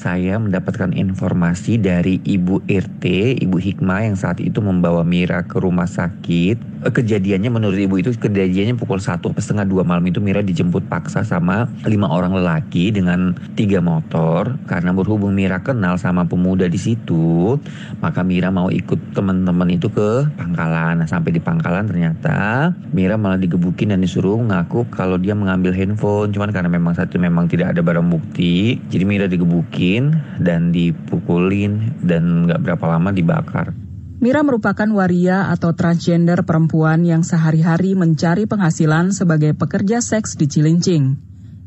saya 0.00 0.40
mendapatkan 0.40 0.96
informasi 0.96 1.76
dari 1.76 2.24
Ibu 2.24 2.64
RT, 2.64 3.36
Ibu 3.44 3.60
Hikmah 3.60 4.08
yang 4.08 4.16
saat 4.16 4.40
itu 4.40 4.64
membawa 4.64 5.04
Mira 5.04 5.44
ke 5.44 5.60
rumah 5.60 5.84
sakit. 5.84 6.56
Eh, 6.88 6.88
kejadiannya 6.88 7.52
menurut 7.52 7.76
Ibu 7.76 8.00
itu 8.00 8.16
kejadiannya 8.16 8.80
pukul 8.80 8.96
satu 8.96 9.28
setengah 9.36 9.68
dua 9.68 9.84
malam 9.84 10.08
itu 10.08 10.16
Mira 10.24 10.40
dijemput 10.40 10.88
paksa 10.88 11.20
sama 11.20 11.68
lima 11.84 12.08
orang 12.08 12.32
lelaki 12.32 12.88
dengan 12.88 13.36
tiga 13.60 13.84
motor. 13.84 14.56
Karena 14.64 14.96
berhubung 14.96 15.36
Mira 15.36 15.60
kenal 15.60 16.00
sama 16.00 16.24
pemuda 16.24 16.64
di 16.64 16.80
situ, 16.80 17.60
maka 18.00 18.24
Mira 18.24 18.48
mau 18.48 18.72
ikut 18.72 19.12
teman-teman 19.12 19.68
itu 19.68 19.92
ke 19.92 20.24
pangkalan. 20.40 21.04
Nah, 21.04 21.08
sampai 21.12 21.36
di 21.36 21.44
pangkalan 21.44 21.84
ternyata 21.84 22.72
Mira 22.96 23.20
malah 23.20 23.36
digebukin 23.36 23.92
dan 23.92 24.00
disuruh 24.00 24.40
ngaku 24.40 24.88
kalau 24.88 25.20
dia 25.20 25.36
mengambil 25.36 25.76
handphone. 25.76 26.32
Cuman 26.32 26.56
karena 26.56 26.72
memang 26.72 26.96
satu 26.96 27.20
memang 27.20 27.52
tidak 27.52 27.76
ada 27.76 27.84
barang 27.84 28.08
bukti, 28.08 28.80
jadi 28.88 29.04
Mira 29.04 29.28
digebukin 29.28 29.89
dan 30.38 30.70
dipukulin 30.70 31.98
dan 32.04 32.46
nggak 32.46 32.62
berapa 32.62 32.84
lama 32.86 33.10
dibakar. 33.10 33.74
Mira 34.20 34.44
merupakan 34.44 34.84
waria 34.92 35.48
atau 35.48 35.72
transgender 35.72 36.44
perempuan 36.44 37.08
yang 37.08 37.24
sehari-hari 37.24 37.96
mencari 37.96 38.44
penghasilan 38.44 39.16
sebagai 39.16 39.56
pekerja 39.56 40.04
seks 40.04 40.36
di 40.36 40.44
Cilincing. 40.44 41.16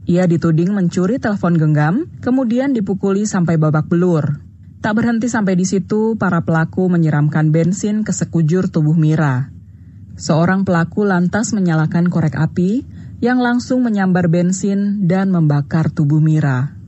Ia 0.06 0.30
dituding 0.30 0.70
mencuri 0.70 1.18
telepon 1.18 1.58
genggam, 1.58 2.06
kemudian 2.22 2.78
dipukuli 2.78 3.26
sampai 3.26 3.58
babak 3.58 3.90
belur. 3.90 4.38
Tak 4.86 4.94
berhenti 5.00 5.32
sampai 5.32 5.58
di 5.58 5.66
situ, 5.66 6.20
para 6.20 6.46
pelaku 6.46 6.92
menyiramkan 6.94 7.50
bensin 7.50 8.06
ke 8.06 8.14
sekujur 8.14 8.70
tubuh 8.70 8.94
Mira. 8.94 9.50
Seorang 10.14 10.62
pelaku 10.62 11.10
lantas 11.10 11.58
menyalakan 11.58 12.12
korek 12.12 12.38
api 12.38 12.86
yang 13.24 13.42
langsung 13.42 13.82
menyambar 13.82 14.30
bensin 14.30 15.08
dan 15.08 15.34
membakar 15.34 15.90
tubuh 15.90 16.22
Mira. 16.22 16.83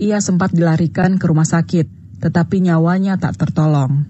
Ia 0.00 0.16
sempat 0.24 0.56
dilarikan 0.56 1.20
ke 1.20 1.28
rumah 1.28 1.44
sakit, 1.44 2.16
tetapi 2.24 2.64
nyawanya 2.64 3.20
tak 3.20 3.36
tertolong. 3.36 4.08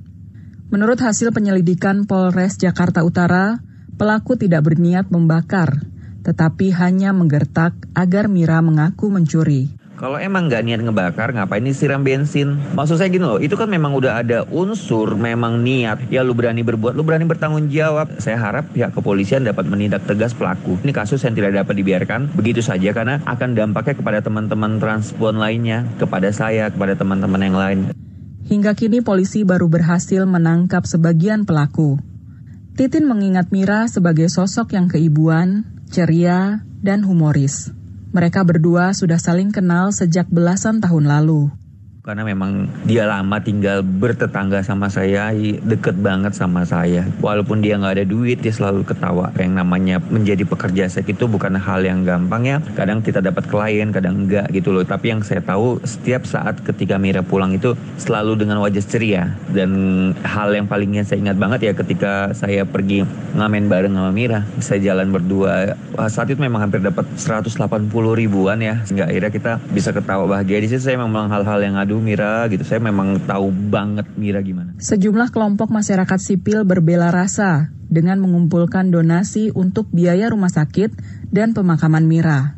Menurut 0.71 1.03
hasil 1.03 1.35
penyelidikan 1.35 2.07
Polres 2.07 2.55
Jakarta 2.55 3.03
Utara, 3.03 3.59
pelaku 3.99 4.39
tidak 4.39 4.71
berniat 4.71 5.11
membakar, 5.11 5.83
tetapi 6.23 6.71
hanya 6.79 7.11
menggertak 7.11 7.75
agar 7.99 8.31
Mira 8.31 8.63
mengaku 8.63 9.11
mencuri. 9.11 9.80
Kalau 10.01 10.17
emang 10.17 10.49
nggak 10.49 10.65
niat 10.65 10.81
ngebakar, 10.81 11.37
ngapain 11.37 11.61
disiram 11.61 12.01
bensin? 12.01 12.57
Maksud 12.73 12.97
saya 12.97 13.13
gini 13.13 13.21
loh, 13.21 13.37
itu 13.37 13.53
kan 13.53 13.69
memang 13.69 13.93
udah 13.93 14.25
ada 14.25 14.49
unsur 14.49 15.13
memang 15.13 15.61
niat. 15.61 16.09
Ya 16.09 16.25
lu 16.25 16.33
berani 16.33 16.65
berbuat, 16.65 16.97
lu 16.97 17.05
berani 17.05 17.29
bertanggung 17.29 17.69
jawab. 17.69 18.17
Saya 18.17 18.41
harap 18.41 18.73
pihak 18.73 18.97
kepolisian 18.97 19.45
dapat 19.45 19.69
menindak 19.69 20.09
tegas 20.09 20.33
pelaku. 20.33 20.81
Ini 20.81 20.97
kasus 20.97 21.21
yang 21.21 21.37
tidak 21.37 21.53
dapat 21.53 21.85
dibiarkan 21.85 22.33
begitu 22.33 22.65
saja 22.65 22.97
karena 22.97 23.21
akan 23.29 23.53
dampaknya 23.53 24.01
kepada 24.01 24.19
teman-teman 24.25 24.81
transpon 24.81 25.37
lainnya, 25.37 25.85
kepada 26.01 26.33
saya, 26.33 26.73
kepada 26.73 26.97
teman-teman 26.97 27.41
yang 27.45 27.57
lain. 27.61 27.79
Hingga 28.49 28.73
kini 28.73 29.05
polisi 29.05 29.45
baru 29.45 29.69
berhasil 29.69 30.25
menangkap 30.25 30.89
sebagian 30.89 31.45
pelaku. 31.45 32.01
Titin 32.73 33.05
mengingat 33.05 33.53
Mira 33.53 33.85
sebagai 33.85 34.33
sosok 34.33 34.73
yang 34.73 34.89
keibuan, 34.89 35.69
ceria, 35.93 36.65
dan 36.81 37.05
humoris. 37.05 37.77
Mereka 38.11 38.43
berdua 38.43 38.91
sudah 38.91 39.23
saling 39.23 39.55
kenal 39.55 39.95
sejak 39.95 40.27
belasan 40.27 40.83
tahun 40.83 41.07
lalu 41.07 41.60
karena 42.01 42.25
memang 42.25 42.65
dia 42.89 43.05
lama 43.05 43.37
tinggal 43.45 43.85
bertetangga 43.85 44.65
sama 44.65 44.89
saya 44.89 45.37
deket 45.61 46.01
banget 46.01 46.33
sama 46.33 46.65
saya. 46.65 47.05
Walaupun 47.21 47.61
dia 47.61 47.77
nggak 47.77 48.01
ada 48.01 48.07
duit 48.09 48.41
dia 48.41 48.53
selalu 48.53 48.89
ketawa. 48.89 49.29
Yang 49.37 49.53
namanya 49.61 49.97
menjadi 50.09 50.49
pekerja 50.49 50.89
seks 50.89 51.13
itu 51.13 51.29
bukan 51.29 51.61
hal 51.61 51.85
yang 51.85 52.09
gampang 52.09 52.49
ya. 52.49 52.57
Kadang 52.73 53.05
kita 53.05 53.21
dapat 53.21 53.45
klien 53.53 53.93
kadang 53.93 54.25
enggak 54.25 54.49
gitu 54.49 54.73
loh. 54.73 54.81
Tapi 54.81 55.13
yang 55.13 55.21
saya 55.21 55.45
tahu 55.45 55.77
setiap 55.85 56.25
saat 56.25 56.57
ketika 56.65 56.97
Mira 56.97 57.21
pulang 57.21 57.53
itu 57.53 57.77
selalu 58.01 58.41
dengan 58.41 58.65
wajah 58.65 58.81
ceria. 58.81 59.37
Dan 59.53 59.71
hal 60.25 60.57
yang 60.57 60.65
palingnya 60.65 61.05
saya 61.05 61.21
ingat 61.21 61.37
banget 61.37 61.69
ya 61.69 61.73
ketika 61.77 62.33
saya 62.33 62.65
pergi 62.65 63.05
ngamen 63.37 63.69
bareng 63.69 63.93
sama 63.93 64.09
Mira 64.09 64.49
saya 64.65 64.81
jalan 64.81 65.13
berdua. 65.13 65.77
Saat 66.09 66.33
itu 66.33 66.41
memang 66.41 66.65
hampir 66.65 66.81
dapat 66.81 67.05
180 67.21 67.61
ribuan 68.17 68.57
ya. 68.57 68.81
Sehingga 68.89 69.05
akhirnya 69.05 69.33
kita 69.37 69.53
bisa 69.69 69.93
ketawa 69.93 70.25
bahagia. 70.25 70.65
Di 70.65 70.73
situ 70.73 70.89
saya 70.89 70.97
memang 70.97 71.29
hal-hal 71.29 71.61
yang 71.61 71.77
adu 71.91 71.99
Mira 71.99 72.47
gitu. 72.47 72.63
Saya 72.63 72.79
memang 72.79 73.19
tahu 73.27 73.51
banget 73.51 74.07
Mira 74.15 74.39
gimana. 74.47 74.79
Sejumlah 74.79 75.35
kelompok 75.35 75.75
masyarakat 75.75 76.23
sipil 76.23 76.63
berbela 76.63 77.11
rasa 77.11 77.75
dengan 77.91 78.23
mengumpulkan 78.23 78.95
donasi 78.95 79.51
untuk 79.51 79.91
biaya 79.91 80.31
rumah 80.31 80.55
sakit 80.55 80.95
dan 81.35 81.51
pemakaman 81.51 82.07
Mira. 82.07 82.55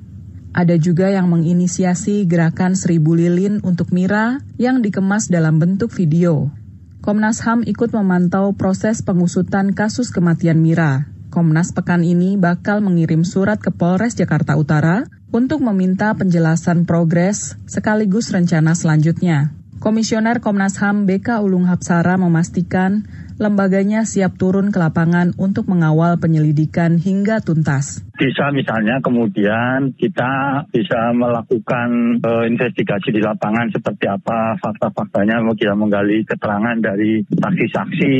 Ada 0.52 0.76
juga 0.76 1.08
yang 1.08 1.32
menginisiasi 1.32 2.28
gerakan 2.28 2.76
seribu 2.76 3.16
lilin 3.16 3.64
untuk 3.64 3.88
Mira 3.88 4.44
yang 4.60 4.84
dikemas 4.84 5.32
dalam 5.32 5.56
bentuk 5.56 5.88
video. 5.96 6.52
Komnas 7.00 7.40
HAM 7.40 7.64
ikut 7.64 7.96
memantau 7.96 8.52
proses 8.52 9.00
pengusutan 9.00 9.72
kasus 9.72 10.12
kematian 10.12 10.60
Mira. 10.60 11.08
Komnas 11.32 11.72
pekan 11.72 12.04
ini 12.04 12.36
bakal 12.36 12.84
mengirim 12.84 13.24
surat 13.24 13.56
ke 13.64 13.72
Polres 13.72 14.12
Jakarta 14.12 14.60
Utara 14.60 15.08
untuk 15.32 15.64
meminta 15.64 16.12
penjelasan 16.12 16.84
progres 16.84 17.56
sekaligus 17.64 18.28
rencana 18.30 18.76
selanjutnya. 18.76 19.56
Komisioner 19.82 20.38
Komnas 20.38 20.78
HAM 20.78 21.10
BK 21.10 21.42
Ulung 21.42 21.66
Hapsara 21.66 22.14
memastikan 22.14 23.02
lembaganya 23.40 24.04
siap 24.04 24.36
turun 24.36 24.74
ke 24.74 24.78
lapangan 24.80 25.32
untuk 25.40 25.68
mengawal 25.68 26.18
penyelidikan 26.20 27.00
hingga 27.00 27.40
tuntas. 27.40 28.04
Bisa 28.12 28.52
misalnya 28.54 29.00
kemudian 29.02 29.96
kita 29.96 30.64
bisa 30.70 31.10
melakukan 31.16 32.20
uh, 32.22 32.44
investigasi 32.46 33.10
di 33.10 33.20
lapangan 33.24 33.72
seperti 33.72 34.06
apa 34.06 34.56
fakta-faktanya, 34.60 35.42
kita 35.56 35.74
menggali 35.74 36.22
keterangan 36.22 36.76
dari 36.78 37.24
saksi-saksi 37.26 38.14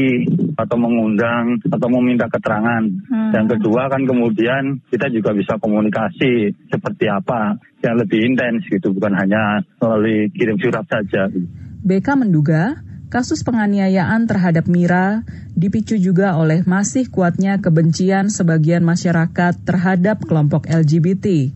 atau 0.59 0.77
mengundang 0.81 1.61
atau 1.71 1.89
meminta 1.93 2.27
keterangan. 2.27 2.83
Hmm. 3.09 3.31
Yang 3.31 3.59
kedua 3.59 3.93
kan 3.93 4.03
kemudian 4.09 4.81
kita 4.91 5.07
juga 5.13 5.37
bisa 5.37 5.55
komunikasi 5.61 6.51
seperti 6.73 7.07
apa 7.07 7.57
yang 7.83 7.99
lebih 7.99 8.21
intens 8.27 8.65
gitu, 8.71 8.95
bukan 8.95 9.15
hanya 9.19 9.63
melalui 9.83 10.31
kirim 10.35 10.59
surat 10.59 10.87
saja. 10.87 11.31
BK 11.83 12.09
menduga 12.15 12.79
kasus 13.13 13.45
penganiayaan 13.45 14.25
terhadap 14.25 14.73
Mira 14.73 15.21
dipicu 15.53 16.01
juga 16.01 16.33
oleh 16.41 16.65
masih 16.65 17.13
kuatnya 17.13 17.61
kebencian 17.61 18.33
sebagian 18.33 18.81
masyarakat 18.81 19.53
terhadap 19.69 20.25
kelompok 20.25 20.65
LGBT. 20.65 21.53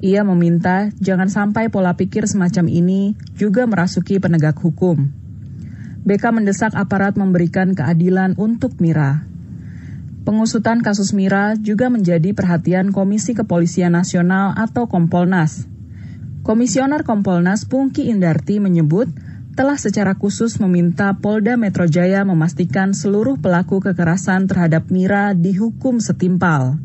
Ia 0.00 0.24
meminta 0.24 0.88
jangan 0.96 1.28
sampai 1.28 1.68
pola 1.68 1.92
pikir 2.00 2.24
semacam 2.24 2.72
ini 2.72 3.12
juga 3.36 3.68
merasuki 3.68 4.16
penegak 4.16 4.56
hukum. 4.56 5.12
BK 6.08 6.24
mendesak 6.32 6.72
aparat 6.72 7.20
memberikan 7.20 7.76
keadilan 7.76 8.32
untuk 8.40 8.80
Mira. 8.80 9.20
Pengusutan 10.24 10.80
kasus 10.80 11.12
Mira 11.12 11.60
juga 11.60 11.92
menjadi 11.92 12.32
perhatian 12.32 12.88
Komisi 12.88 13.36
Kepolisian 13.36 13.92
Nasional 13.92 14.56
atau 14.56 14.88
Kompolnas. 14.88 15.68
Komisioner 16.40 17.04
Kompolnas 17.04 17.68
Pungki 17.68 18.08
Indarti 18.08 18.60
menyebut 18.60 19.12
telah 19.54 19.78
secara 19.78 20.18
khusus 20.18 20.58
meminta 20.58 21.14
Polda 21.14 21.54
Metro 21.54 21.86
Jaya 21.86 22.26
memastikan 22.26 22.90
seluruh 22.90 23.38
pelaku 23.38 23.78
kekerasan 23.78 24.50
terhadap 24.50 24.90
Mira 24.90 25.30
dihukum 25.32 26.02
setimpal. 26.02 26.82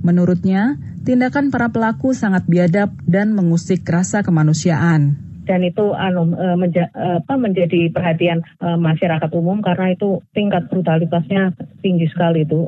Menurutnya, 0.00 0.80
tindakan 1.04 1.52
para 1.52 1.68
pelaku 1.68 2.16
sangat 2.16 2.48
biadab 2.48 2.96
dan 3.04 3.36
mengusik 3.36 3.84
rasa 3.84 4.24
kemanusiaan 4.24 5.26
dan 5.46 5.62
itu 5.62 5.94
anu 5.94 6.34
e, 6.34 6.46
menja, 6.58 6.90
e, 6.90 7.22
apa, 7.22 7.38
menjadi 7.38 7.94
perhatian 7.94 8.42
e, 8.58 8.66
masyarakat 8.74 9.30
umum 9.30 9.62
karena 9.62 9.94
itu 9.94 10.18
tingkat 10.34 10.66
brutalitasnya 10.66 11.54
tinggi 11.86 12.10
sekali 12.10 12.42
itu 12.42 12.66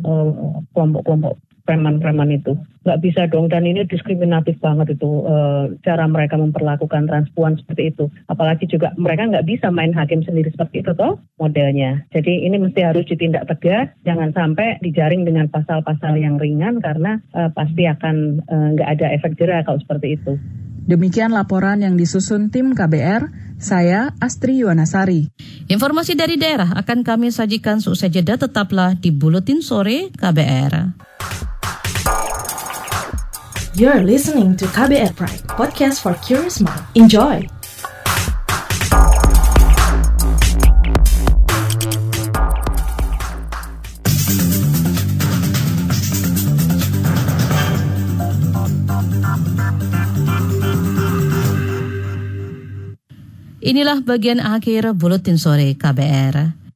kelompok-kelompok 0.71 1.48
preman-preman 1.69 2.33
itu. 2.33 2.57
Nggak 2.89 3.01
bisa 3.05 3.23
dong 3.29 3.53
dan 3.53 3.69
ini 3.69 3.85
diskriminatif 3.85 4.57
banget 4.65 4.97
itu 4.97 5.29
e, 5.29 5.37
cara 5.85 6.09
mereka 6.09 6.41
memperlakukan 6.41 7.05
transpuan 7.05 7.61
seperti 7.61 7.93
itu. 7.93 8.09
Apalagi 8.33 8.65
juga 8.65 8.97
mereka 8.97 9.29
nggak 9.29 9.45
bisa 9.45 9.69
main 9.69 9.93
hakim 9.93 10.25
sendiri 10.25 10.49
seperti 10.49 10.81
itu 10.81 10.97
toh 10.97 11.21
modelnya. 11.37 12.09
Jadi 12.09 12.49
ini 12.49 12.57
mesti 12.57 12.81
harus 12.81 13.05
ditindak 13.05 13.45
tegas 13.45 13.93
jangan 14.09 14.33
sampai 14.33 14.81
dijaring 14.81 15.29
dengan 15.29 15.53
pasal-pasal 15.53 16.17
yang 16.17 16.41
ringan 16.41 16.81
karena 16.81 17.21
e, 17.37 17.53
pasti 17.53 17.85
akan 17.85 18.41
nggak 18.49 18.89
e, 18.89 18.93
ada 18.97 19.07
efek 19.13 19.37
jerah 19.37 19.61
kalau 19.69 19.77
seperti 19.85 20.17
itu. 20.17 20.41
Demikian 20.89 21.37
laporan 21.37 21.85
yang 21.85 22.01
disusun 22.01 22.49
tim 22.49 22.73
KBR, 22.73 23.29
saya 23.61 24.17
Astri 24.25 24.65
Yuwanasari. 24.65 25.29
Informasi 25.69 26.17
dari 26.17 26.41
daerah 26.41 26.73
akan 26.81 27.05
kami 27.05 27.29
sajikan 27.29 27.85
seusai 27.85 28.09
jeda. 28.09 28.41
Tetaplah 28.41 28.97
di 28.97 29.13
Buletin 29.13 29.61
Sore 29.61 30.09
KBR. 30.17 30.97
You're 33.79 34.03
listening 34.03 34.59
to 34.59 34.67
KBR 34.75 35.15
Pride, 35.15 35.47
podcast 35.55 36.03
for 36.03 36.11
curious 36.27 36.59
mind. 36.59 36.83
Enjoy! 36.99 37.47
Inilah 53.63 54.03
bagian 54.03 54.43
akhir 54.43 54.91
Buletin 54.99 55.39
Sore 55.39 55.79
KBR. 55.79 56.68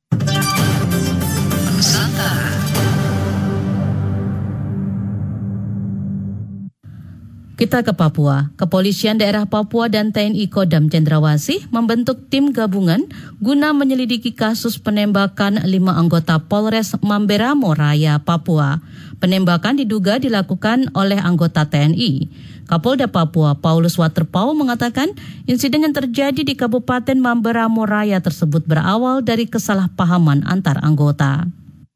Kita 7.63 7.87
ke 7.87 7.95
Papua. 7.95 8.51
Kepolisian 8.59 9.23
daerah 9.23 9.47
Papua 9.47 9.87
dan 9.87 10.11
TNI 10.11 10.51
Kodam 10.51 10.91
Cendrawasih 10.91 11.71
membentuk 11.71 12.27
tim 12.27 12.51
gabungan 12.51 13.07
guna 13.39 13.71
menyelidiki 13.71 14.35
kasus 14.35 14.83
penembakan 14.83 15.63
lima 15.71 15.95
anggota 15.95 16.43
Polres 16.43 16.91
Mamberamo 16.99 17.71
Raya, 17.71 18.19
Papua. 18.19 18.83
Penembakan 19.23 19.79
diduga 19.79 20.19
dilakukan 20.19 20.91
oleh 20.99 21.23
anggota 21.23 21.63
TNI. 21.71 22.27
Kapolda 22.67 23.07
Papua 23.07 23.55
Paulus 23.55 23.95
Waterpau 23.95 24.59
mengatakan 24.59 25.15
insiden 25.47 25.87
yang 25.87 25.95
terjadi 25.95 26.43
di 26.43 26.59
Kabupaten 26.59 27.15
Mamberamo 27.15 27.87
Raya 27.87 28.19
tersebut 28.19 28.67
berawal 28.67 29.23
dari 29.23 29.47
kesalahpahaman 29.47 30.51
antar 30.51 30.83
anggota. 30.83 31.47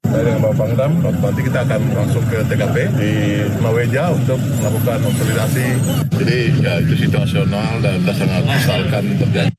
Dari 0.06 0.30
Bapak 0.38 0.54
Pangdam, 0.54 0.92
nanti 1.02 1.40
kita 1.42 1.66
akan 1.66 1.80
langsung 1.92 2.24
ke 2.30 2.38
TKP 2.46 2.76
di 2.94 3.12
Maweja 3.58 4.14
untuk 4.14 4.38
melakukan 4.38 5.02
konsolidasi. 5.02 5.66
Jadi 6.14 6.38
ya 6.62 6.72
itu 6.80 6.94
situasional 7.06 7.82
dan 7.82 8.00
kita 8.00 8.12
sangat 8.14 8.42
misalkan 8.46 9.04
terjadi. 9.18 9.52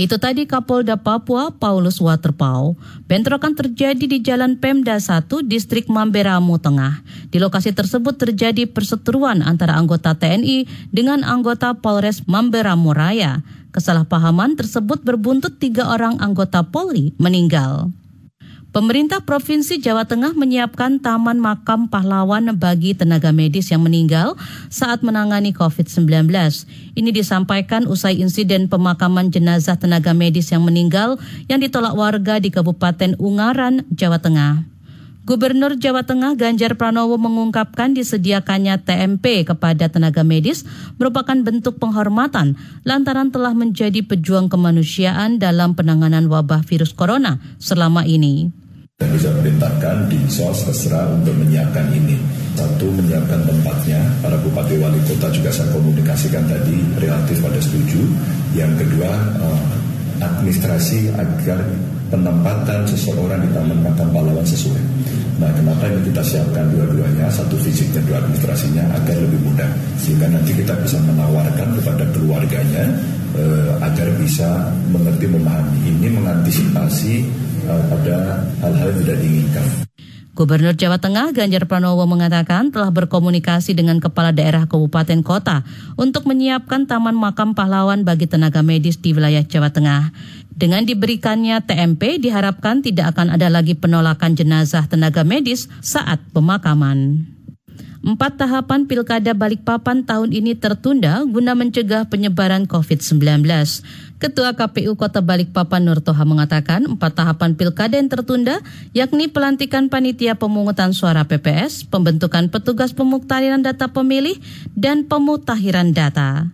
Itu 0.00 0.16
tadi 0.16 0.48
Kapolda 0.48 0.96
Papua 0.96 1.52
Paulus 1.52 2.00
Waterpau. 2.00 2.72
Bentrokan 3.04 3.52
terjadi 3.52 4.00
di 4.00 4.24
Jalan 4.24 4.56
Pemda 4.56 4.96
1, 4.96 5.28
Distrik 5.44 5.92
Mamberamo 5.92 6.56
Tengah. 6.56 7.04
Di 7.28 7.36
lokasi 7.36 7.76
tersebut 7.76 8.16
terjadi 8.16 8.64
perseteruan 8.64 9.44
antara 9.44 9.76
anggota 9.76 10.16
TNI 10.16 10.64
dengan 10.88 11.20
anggota 11.20 11.76
Polres 11.76 12.24
Mamberamo 12.24 12.96
Raya. 12.96 13.44
Kesalahpahaman 13.76 14.56
tersebut 14.56 15.04
berbuntut 15.04 15.60
tiga 15.60 15.92
orang 15.92 16.16
anggota 16.16 16.64
Polri 16.64 17.12
meninggal. 17.20 17.92
Pemerintah 18.70 19.18
Provinsi 19.26 19.82
Jawa 19.82 20.06
Tengah 20.06 20.30
menyiapkan 20.30 21.02
taman 21.02 21.42
makam 21.42 21.90
pahlawan 21.90 22.54
bagi 22.54 22.94
tenaga 22.94 23.34
medis 23.34 23.66
yang 23.74 23.82
meninggal 23.82 24.38
saat 24.70 25.02
menangani 25.02 25.50
COVID-19. 25.50 26.30
Ini 26.94 27.10
disampaikan 27.10 27.90
usai 27.90 28.22
insiden 28.22 28.70
pemakaman 28.70 29.34
jenazah 29.34 29.74
tenaga 29.74 30.14
medis 30.14 30.54
yang 30.54 30.62
meninggal 30.62 31.18
yang 31.50 31.58
ditolak 31.58 31.98
warga 31.98 32.38
di 32.38 32.54
Kabupaten 32.54 33.18
Ungaran, 33.18 33.90
Jawa 33.90 34.22
Tengah. 34.22 34.62
Gubernur 35.26 35.74
Jawa 35.74 36.06
Tengah 36.06 36.38
Ganjar 36.38 36.78
Pranowo 36.78 37.18
mengungkapkan 37.18 37.90
disediakannya 37.90 38.86
TMP 38.86 39.50
kepada 39.50 39.90
tenaga 39.90 40.22
medis 40.22 40.62
merupakan 40.94 41.34
bentuk 41.42 41.82
penghormatan 41.82 42.54
lantaran 42.86 43.34
telah 43.34 43.50
menjadi 43.50 44.06
pejuang 44.06 44.46
kemanusiaan 44.46 45.42
dalam 45.42 45.74
penanganan 45.74 46.30
wabah 46.30 46.62
virus 46.62 46.94
corona 46.94 47.42
selama 47.58 48.06
ini. 48.06 48.59
Saya 49.00 49.16
bisa 49.16 49.32
perintahkan 49.32 50.12
di 50.12 50.20
SOS 50.28 50.68
terserah 50.68 51.08
untuk 51.08 51.32
menyiapkan 51.32 51.88
ini. 51.88 52.20
Satu, 52.52 52.84
menyiapkan 52.92 53.48
tempatnya. 53.48 53.96
Para 54.20 54.36
bupati 54.36 54.76
wali 54.76 55.00
kota 55.08 55.32
juga 55.32 55.48
saya 55.48 55.72
komunikasikan 55.72 56.44
tadi 56.44 56.76
relatif 57.00 57.40
pada 57.40 57.56
setuju. 57.64 57.96
Yang 58.52 58.84
kedua, 58.84 59.08
eh, 59.40 59.60
administrasi 60.20 61.16
agar 61.16 61.64
penempatan 62.12 62.84
seseorang 62.84 63.40
di 63.40 63.48
Taman 63.56 63.80
Makam 63.80 64.12
Pahlawan 64.12 64.44
sesuai. 64.44 64.84
Nah, 65.40 65.48
kenapa 65.56 65.88
ini 65.88 66.12
kita 66.12 66.20
siapkan 66.20 66.68
dua-duanya, 66.68 67.32
satu 67.32 67.56
fisik 67.56 67.88
dan 67.96 68.04
dua 68.04 68.20
administrasinya 68.20 68.84
agar 69.00 69.16
lebih 69.16 69.40
mudah, 69.48 69.72
sehingga 69.96 70.28
nanti 70.28 70.52
kita 70.52 70.76
bisa 70.76 71.00
menawarkan 71.08 71.72
kepada 71.80 72.04
keluarganya 72.12 72.84
eh, 73.32 73.72
agar 73.80 74.12
bisa 74.20 74.68
mengerti 74.92 75.24
memahami. 75.24 75.88
Ini 75.88 76.12
mengantisipasi 76.12 77.39
pada 77.66 78.44
hal-hal 78.64 78.88
yang 78.92 78.98
tidak 79.04 79.18
diinginkan. 79.20 79.66
Gubernur 80.30 80.72
Jawa 80.72 80.96
Tengah 80.96 81.36
Ganjar 81.36 81.68
Pranowo 81.68 82.06
mengatakan 82.08 82.72
telah 82.72 82.88
berkomunikasi 82.88 83.76
dengan 83.76 84.00
kepala 84.00 84.32
daerah 84.32 84.64
kabupaten 84.64 85.20
kota 85.20 85.66
untuk 86.00 86.24
menyiapkan 86.24 86.88
taman 86.88 87.12
makam 87.12 87.52
pahlawan 87.52 88.08
bagi 88.08 88.24
tenaga 88.24 88.64
medis 88.64 88.96
di 88.96 89.12
wilayah 89.12 89.44
Jawa 89.44 89.68
Tengah. 89.68 90.14
Dengan 90.54 90.88
diberikannya 90.88 91.60
TMP 91.60 92.22
diharapkan 92.22 92.80
tidak 92.80 93.12
akan 93.12 93.36
ada 93.36 93.52
lagi 93.52 93.76
penolakan 93.76 94.32
jenazah 94.32 94.88
tenaga 94.88 95.28
medis 95.28 95.68
saat 95.84 96.22
pemakaman. 96.32 97.26
Empat 98.00 98.40
tahapan 98.40 98.88
Pilkada 98.88 99.36
Balikpapan 99.36 100.08
tahun 100.08 100.32
ini 100.32 100.56
tertunda 100.56 101.20
guna 101.28 101.52
mencegah 101.52 102.08
penyebaran 102.08 102.64
COVID-19. 102.64 103.44
Ketua 104.20 104.52
KPU 104.52 105.00
Kota 105.00 105.24
Balikpapan 105.24 105.80
Nur 105.80 106.04
Toha 106.04 106.28
mengatakan 106.28 106.84
empat 106.84 107.16
tahapan 107.16 107.56
pilkada 107.56 107.96
yang 107.96 108.12
tertunda 108.12 108.60
yakni 108.92 109.32
pelantikan 109.32 109.88
panitia 109.88 110.36
pemungutan 110.36 110.92
suara 110.92 111.24
PPS, 111.24 111.88
pembentukan 111.88 112.52
petugas 112.52 112.92
pemuktaran 112.92 113.64
data 113.64 113.88
pemilih, 113.88 114.36
dan 114.76 115.08
pemutahiran 115.08 115.96
data. 115.96 116.52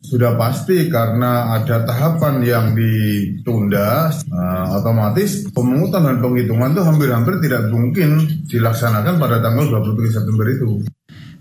Sudah 0.00 0.38
pasti 0.38 0.86
karena 0.86 1.60
ada 1.60 1.82
tahapan 1.82 2.46
yang 2.46 2.78
ditunda, 2.78 4.14
uh, 4.30 4.78
otomatis 4.78 5.50
pemungutan 5.50 6.06
dan 6.06 6.22
penghitungan 6.22 6.72
itu 6.72 6.82
hampir-hampir 6.86 7.42
tidak 7.42 7.68
mungkin 7.74 8.22
dilaksanakan 8.46 9.18
pada 9.18 9.42
tanggal 9.42 9.82
23 9.82 10.14
September 10.14 10.46
itu. 10.46 10.86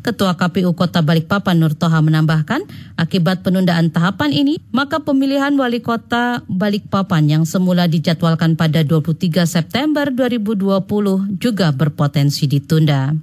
Ketua 0.10 0.34
KPU 0.34 0.74
Kota 0.74 1.06
Balikpapan 1.06 1.62
Nur 1.62 1.78
Toha 1.78 2.02
menambahkan, 2.02 2.66
akibat 2.98 3.46
penundaan 3.46 3.94
tahapan 3.94 4.34
ini, 4.34 4.58
maka 4.74 4.98
pemilihan 5.06 5.54
wali 5.54 5.86
kota 5.86 6.42
Balikpapan 6.50 7.30
yang 7.30 7.44
semula 7.46 7.86
dijadwalkan 7.86 8.58
pada 8.58 8.82
23 8.82 9.46
September 9.46 10.10
2020 10.10 11.38
juga 11.38 11.70
berpotensi 11.70 12.50
ditunda. 12.50 13.14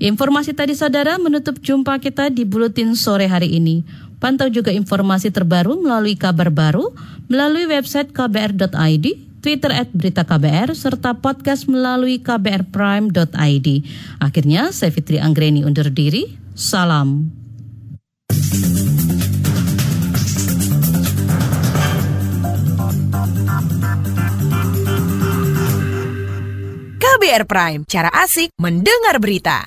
Informasi 0.00 0.56
tadi 0.56 0.72
saudara 0.72 1.20
menutup 1.20 1.60
jumpa 1.60 2.00
kita 2.00 2.32
di 2.32 2.48
Buletin 2.48 2.96
sore 2.96 3.28
hari 3.28 3.52
ini. 3.52 3.84
Pantau 4.16 4.48
juga 4.48 4.72
informasi 4.72 5.28
terbaru 5.28 5.76
melalui 5.76 6.16
kabar 6.16 6.48
baru, 6.48 6.88
melalui 7.28 7.68
website 7.68 8.16
kbr.id, 8.16 9.06
Twitter 9.42 9.74
at 9.74 9.90
Berita 9.90 10.22
KBR, 10.22 10.78
serta 10.78 11.18
podcast 11.18 11.66
melalui 11.66 12.22
kbrprime.id. 12.22 13.68
Akhirnya, 14.22 14.70
saya 14.70 14.94
Fitri 14.94 15.18
Anggreni 15.18 15.66
undur 15.66 15.90
diri. 15.90 16.38
Salam. 16.54 17.26
KBR 27.02 27.44
Prime, 27.46 27.82
cara 27.90 28.10
asik 28.14 28.54
mendengar 28.58 29.18
berita. 29.18 29.66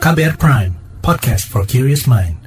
KBR 0.00 0.36
Prime, 0.40 0.72
podcast 1.04 1.48
for 1.48 1.64
curious 1.68 2.08
mind. 2.08 2.39